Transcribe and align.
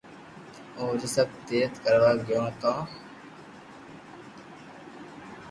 اووي 0.77 1.07
سب 1.15 1.27
تيرٿ 1.47 1.73
ڪروا 1.83 2.11
گيو 2.25 2.45
تو 2.61 2.73